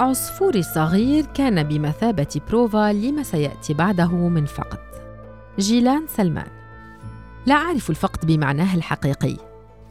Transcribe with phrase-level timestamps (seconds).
[0.00, 4.78] عصفوري الصغير كان بمثابة بروفا لما سيأتي بعده من فقد.
[5.58, 6.46] جيلان سلمان.
[7.46, 9.36] لا أعرف الفقد بمعناه الحقيقي.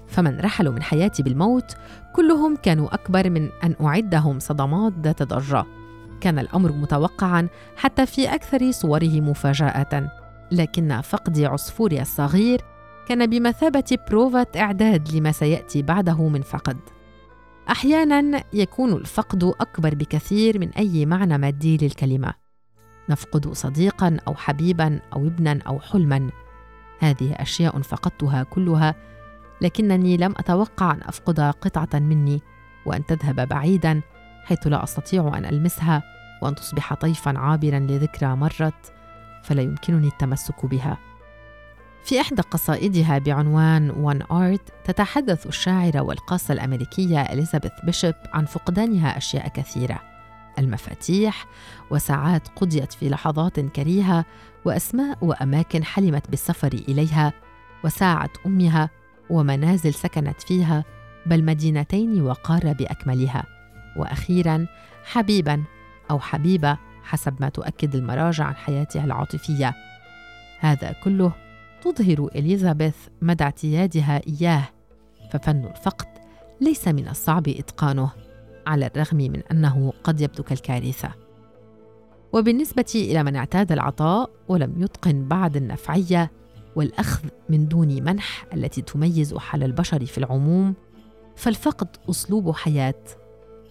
[0.08, 1.76] فمن رحلوا من حياتي بالموت
[2.16, 5.66] كلهم كانوا أكبر من أن أعدهم صدمات ذات ضجة.
[6.22, 10.12] كان الأمر متوقعا حتى في أكثر صوره مفاجأة.
[10.52, 12.62] لكن فقد عصفوري الصغير
[13.08, 16.78] كان بمثابة بروفة إعداد لما سيأتي بعده من فقد.
[17.72, 22.34] أحيانا يكون الفقد أكبر بكثير من أي معنى مادي للكلمة.
[23.10, 26.30] نفقد صديقا أو حبيبا أو ابنا أو حلما.
[27.00, 28.96] هذه أشياء فقدتها كلها
[29.62, 32.42] لكنني لم أتوقع أن أفقد قطعة مني
[32.86, 34.02] وأن تذهب بعيدا
[34.44, 36.04] حيث لا أستطيع أن ألمسها
[36.42, 38.94] وأن تصبح طيفا عابرا لذكرى مرت
[39.44, 40.98] فلا يمكنني التمسك بها.
[42.10, 49.48] في إحدى قصائدها بعنوان وان آرت تتحدث الشاعرة والقاصة الأمريكية إليزابيث بيشوب عن فقدانها أشياء
[49.48, 50.02] كثيرة.
[50.60, 51.46] المفاتيح
[51.92, 54.26] وساعات قضيت في لحظات كريهة
[54.66, 57.34] وأسماء وأماكن حلمت بالسفر إليها
[57.84, 58.90] وساعة أمها
[59.30, 60.84] ومنازل سكنت فيها
[61.26, 63.46] بل مدينتين وقارة بأكملها.
[63.98, 64.68] وأخيرا
[65.04, 65.64] حبيبا
[66.12, 69.74] أو حبيبة حسب ما تؤكد المراجع عن حياتها العاطفية.
[70.60, 71.49] هذا كله
[71.82, 74.70] تظهر إليزابيث مدى اعتيادها إياه.
[75.32, 76.08] ففن الفقد
[76.62, 78.12] ليس من الصعب إتقانه
[78.68, 81.12] على الرغم من أنه قد يبدو كالكارثة.
[82.34, 86.32] وبالنسبة إلى من اعتاد العطاء ولم يتقن بعد النفعية
[86.76, 90.74] والأخذ من دون منح التي تميز حال البشر في العموم
[91.36, 93.04] فالفقد أسلوب حياة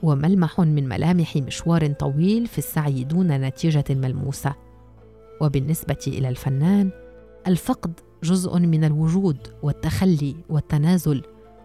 [0.03, 4.55] وملمح من ملامح مشوار طويل في السعي دون نتيجة ملموسة.
[5.41, 6.91] وبالنسبة إلى الفنان
[7.49, 11.23] الفقد جزء من الوجود والتخلي والتنازل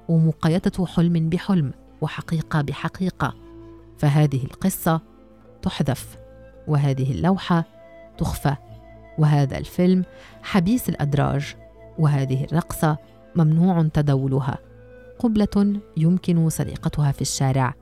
[0.09, 1.72] ومقايضه حلم بحلم
[2.02, 3.34] وحقيقة بحقيقة.
[3.97, 5.02] فهذه القصة
[5.62, 6.18] تحذف
[6.68, 7.66] وهذه اللوحة
[8.18, 8.56] تخفى.
[9.18, 10.03] وهذا الفيلم
[10.44, 11.56] حبيس الأدراج
[12.00, 12.97] وهذه الرقصة
[13.35, 14.58] ممنوع تداولها.
[15.19, 17.74] قبلة يمكن سرقتها في الشارع.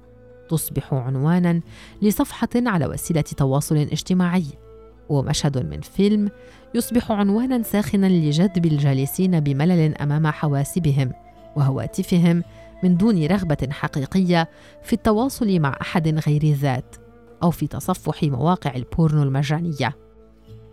[0.49, 1.61] تصبح عنوانا
[2.01, 4.45] لصفحة على وسيلة تواصل اجتماعي.
[5.11, 6.29] ومشهد من فيلم
[6.75, 11.11] يصبح عنوانا ساخنا لجذب الجالسين بملل أمام حواسبهم
[11.55, 12.43] وهواتفهم
[12.83, 14.49] من دون رغبة حقيقية
[14.83, 16.95] في التواصل مع أحد غير الذات
[17.43, 19.97] أو في تصفح مواقع البورنو المجانية.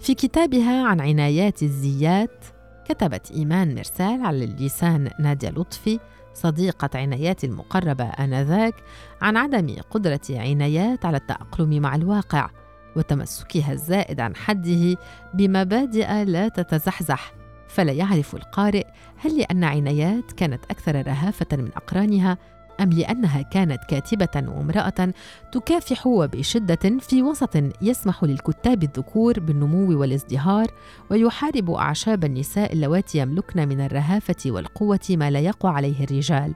[0.00, 2.44] في كتابها عن عنايات الزيات
[2.88, 5.98] كتبت إيمان مرسال على اللسان نادية لطفي
[6.34, 8.74] صديقة عنايات المقربة آنذاك
[9.22, 12.50] عن عدم قدرة عنايات على التأقلم مع الواقع.
[12.98, 14.96] وتمسكها الزائد عن حده
[15.34, 17.32] بمبادئ لا تتزحزح.
[17.68, 18.86] فلا يعرف القارئ
[19.16, 22.38] هل لأن عنايات كانت أكثر رهافة من أقرانها
[22.80, 25.12] أم لأنها كانت كاتبة وامرأة
[25.52, 30.66] تكافح وبشدة في وسط يسمح للكتاب الذكور بالنمو والازدهار
[31.10, 36.54] ويحارب أعشاب النساء اللواتي يملكن من الرهافة والقوة ما لا يقوى عليه الرجال.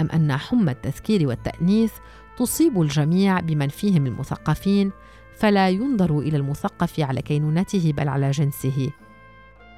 [0.00, 1.92] أم أن حمى التذكير والتأنيث
[2.38, 4.92] تصيب الجميع بمن فيهم المثقفين
[5.38, 8.90] فلا ينظر إلى المثقف على كينونته بل على جنسه.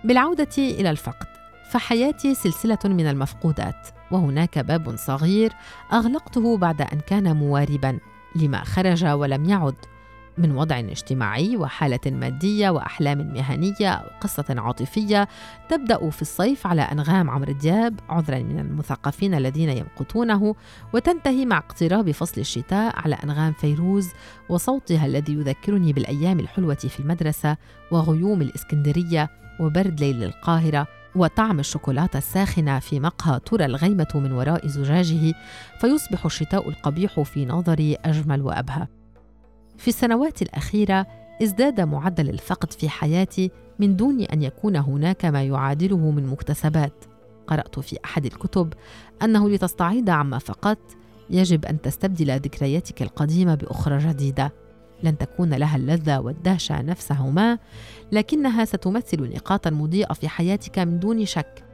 [0.04, 1.26] بالعودة إلى الفقد
[1.70, 5.52] فحياتي سلسلة من المفقودات وهناك باب صغير
[5.92, 7.98] أغلقته بعد أن كان مواربا
[8.36, 9.74] لما خرج ولم يعد.
[10.38, 15.28] من وضع اجتماعي وحالة مادية وأحلام مهنية وقصة عاطفية
[15.68, 20.54] تبدأ في الصيف على أنغام عمرو دياب عذرا من المثقفين الذين يمقتونه
[20.92, 24.10] وتنتهي مع اقتراب فصل الشتاء على أنغام فيروز
[24.48, 27.56] وصوتها الذي يذكرني بالأيام الحلوة في المدرسة
[27.90, 29.30] وغيوم الإسكندرية
[29.60, 35.34] وبرد ليل القاهرة وطعم الشوكولاتة الساخنة في مقهى ترى الغيمة من وراء زجاجه
[35.80, 38.99] فيصبح الشتاء القبيح في نظري أجمل وأبهى.
[39.80, 41.06] في السنوات الأخيرة
[41.42, 47.04] ازداد معدل الفقد في حياتي من دون أن يكون هناك ما يعادله من مكتسبات.
[47.46, 48.72] قرأت في أحد الكتب
[49.22, 50.96] أنه لتستعيض عما فقدت
[51.30, 54.52] يجب أن تستبدل ذكرياتك القديمة بأخرى جديدة.
[55.02, 57.58] لن تكون لها اللذة والدهشة نفسهما
[58.12, 61.69] لكنها ستمثل نقاطا مضيئة في حياتك من دون شك.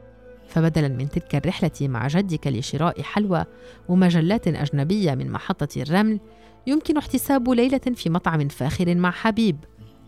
[0.47, 3.45] فبدلا من تلك الرحلة مع جدك لشراء حلوى
[3.89, 6.19] ومجلات أجنبية من محطة الرمل
[6.67, 9.57] يمكن احتساب ليلة في مطعم فاخر مع حبيب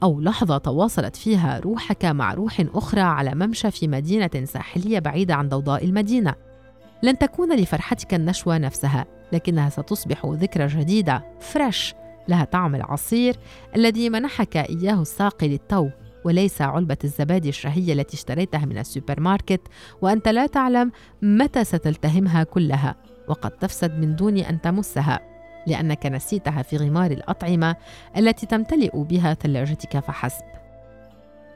[0.04, 5.50] أو لحظة تواصلت فيها روحك مع روح أخرى على ممشى في مدينة ساحلية بعيدة عن
[5.50, 6.36] ضوضاء المدينة.
[7.04, 11.94] لن تكون لفرحتك النشوة نفسها، لكنها ستصبح ذكرى جديدة fresh
[12.28, 13.36] لها طعم العصير
[13.76, 15.90] الذي منحك إياه الساقي للتو
[16.26, 19.62] وليس علبة الزبادي الشهية التي اشتريتها من السوبر ماركت
[20.02, 22.96] وأنت لا تعلم متى ستلتهمها كلها
[23.28, 25.20] وقد تفسد من دون أن تمسها
[25.68, 27.76] لأنك نسيتها في غمار الأطعمة
[28.18, 30.44] التي تمتلئ بها ثلاجتك فحسب.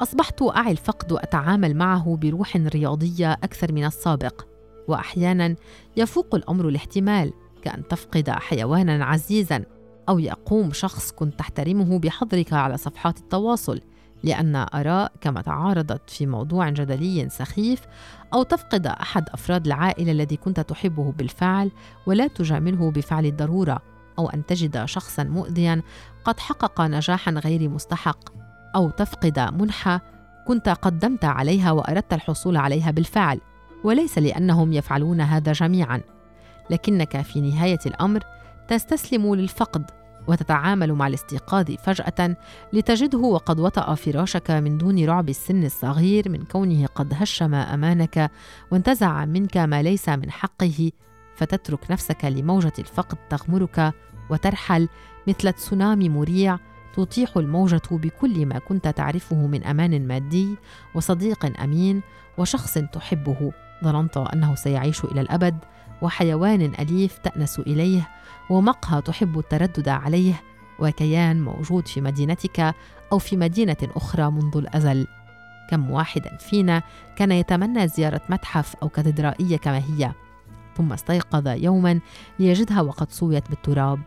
[0.01, 4.45] أصبحت أعي الفقد واتعامل معه بروح رياضية أكثر من السابق
[4.87, 5.55] واحيانا
[5.97, 9.65] يفوق الأمر الاحتمال كأن تفقد حيوانا عزيزا
[10.09, 13.81] أو يقوم شخص كنت تحترمه بحظرك على صفحات التواصل.
[14.23, 17.81] لأن آراء كما تعارضت في موضوع جدلي سخيف
[18.33, 21.71] أو تفقد أحد أفراد العائلة الذي كنت تحبه بالفعل
[22.07, 23.81] ولا تجامله بفعل الضرورة
[24.19, 25.81] أو أن تجد شخصا مؤذيا
[26.25, 28.29] قد حقق نجاحا غير مستحق
[28.75, 30.01] أو تفقد منحة
[30.47, 33.39] كنت قدمت عليها وأردت الحصول عليها بالفعل
[33.83, 36.01] وليس لأنهم يفعلون هذا جميعا.
[36.69, 38.23] لكنك في نهاية الأمر
[38.67, 39.91] تستسلم للفقد
[40.27, 42.35] وتتعامل مع الاستيقاظ فجأة
[42.73, 48.31] لتجده وقد وطأ فراشك من دون رعب السن الصغير من كونه قد هشم أمانك
[48.71, 50.91] وانتزع منك ما ليس من حقه
[51.35, 53.93] فتترك نفسك لموجة الفقد تغمرك
[54.29, 54.89] وترحل
[55.27, 56.59] مثل تسونامي مريع
[56.95, 60.55] تطيح الموجة بكل ما كنت تعرفه من أمان مادي
[60.95, 62.01] وصديق أمين
[62.37, 63.51] وشخص تحبه.
[63.83, 65.57] ظننت أنه سيعيش إلى الأبد
[66.01, 68.09] وحيوان أليف تأنس إليه
[68.49, 70.41] ومقهى تحب التردد عليه
[70.79, 72.75] وكيان موجود في مدينتك
[73.11, 75.07] أو في مدينة أخرى منذ الأزل.
[75.69, 76.83] كم واحد فينا
[77.15, 80.11] كان يتمنى زيارة متحف أو كاتدرائية كما هي؟
[80.77, 81.99] ثم استيقظ يوما
[82.39, 83.99] ليجدها وقد سويت بالتراب.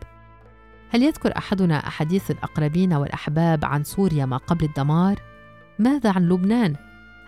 [0.89, 5.21] هل يذكر أحدنا أحاديث الأقربين والأحباب عن سوريا ما قبل الدمار؟
[5.79, 6.75] ماذا عن لبنان؟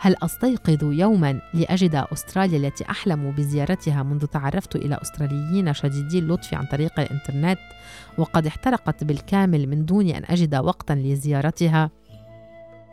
[0.02, 6.66] هل أستيقظ يوما لأجد أستراليا التي أحلم بزيارتها منذ تعرفت إلى أستراليين شديدي اللطف عن
[6.66, 7.60] طريق الإنترنت
[8.18, 11.90] وقد احترقت بالكامل من دون أن أجد وقتا لزيارتها؟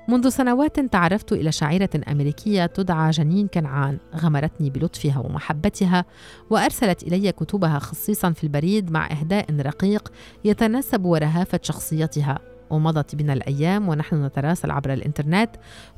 [0.08, 6.04] منذ سنوات تعرفت إلى شاعرة أمريكية تدعى جنين كنعان غمرتني بلطفها ومحبتها
[6.50, 10.12] وأرسلت إلي كتبها خصيصا في البريد مع إهداء رقيق
[10.44, 15.50] يتناسب ورهافة شخصيتها ومضت بنا الأيام ونحن نتراسل عبر الإنترنت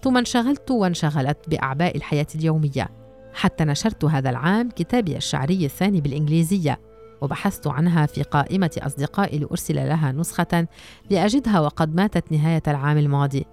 [0.03, 2.89] ثم انشغلت وانشغلت بأعباء الحياة اليومية.
[3.35, 6.81] حتى نشرت هذا العام كتابي الشعري الثاني بالإنجليزية
[7.21, 10.67] وبحثت عنها في قائمة أصدقائي لأرسل لها نسخة
[11.11, 13.47] لأجدها وقد ماتت نهاية العام الماضي.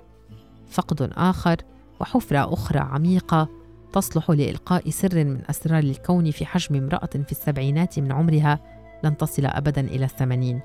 [0.69, 1.55] فقد آخر
[1.99, 3.49] وحفرة أخرى عميقة
[3.93, 8.59] تصلح لإلقاء سر من أسرار الكون في حجم امرأة في السبعينات من عمرها
[9.03, 10.61] لن تصل أبدا إلى الثمانين.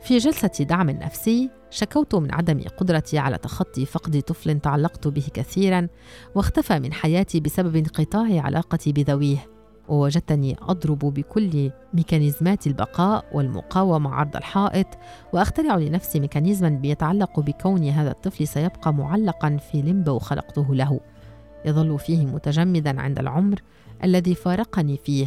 [0.00, 5.88] في جلسة دعم نفسي شكوت من عدم قدرتي على تخطي فقد طفل تعلقت به كثيرا
[6.34, 9.46] واختفى من حياتي بسبب انقطاع علاقتي بذويه
[9.88, 14.86] ووجدتني أضرب بكل ميكانيزمات البقاء والمقاومة عرض الحائط
[15.32, 21.00] وأخترع لنفسي ميكانيزما بيتعلق بكون هذا الطفل سيبقى معلقا في لمبو خلقته له.
[21.64, 23.60] يظل فيه متجمدا عند العمر
[24.04, 25.26] الذي فارقني فيه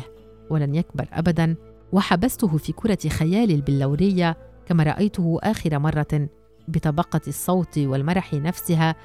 [0.50, 1.56] ولن يكبر ابدا
[1.92, 4.38] وحبسته في كرة خيالي البلورية
[4.70, 6.30] كما رأيته آخر مرة
[6.68, 8.96] بطبقة الصوت والمرح نفسها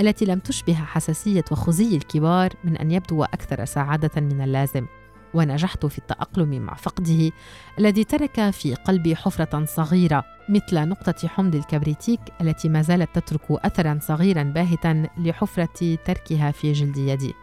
[0.00, 4.86] التي لم تشبه حساسية وخزي الكبار من أن يبدو أكثر سعادة من اللازم.
[5.34, 7.30] ونجحت في التأقلم مع فقده
[7.78, 13.98] الذي ترك في قلبي حفرة صغيرة مثل نقطة حمض الكبريتيك التي ما زالت تترك اثرا
[14.02, 17.34] صغيرا باهتا لحفرة تركها في جلد يدي.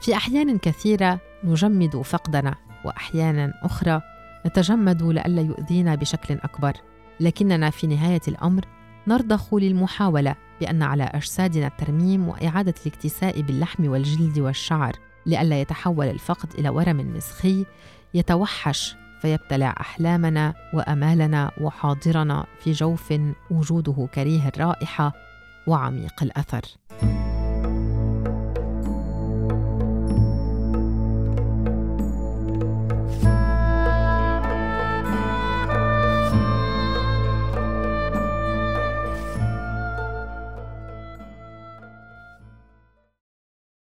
[0.00, 4.02] في أحيان كثيرة نجمد فقدنا واحيانا أخرى
[4.46, 6.72] نتجمد لئلا يؤذينا بشكل أكبر.
[7.20, 8.64] لكننا في نهاية الأمر
[9.08, 14.96] نرضخ للمحاولة بأن على أجسادنا الترميم وإعادة الاكتساء باللحم والجلد والشعر.
[15.26, 17.66] لئلا يتحول الفقد إلى ورم مسخي
[18.14, 23.14] يتوحش فيبتلع أحلامنا وأمالنا وحاضرنا في جوف
[23.50, 25.12] وجوده كريه الرائحة
[25.66, 26.62] وعميق الأثر.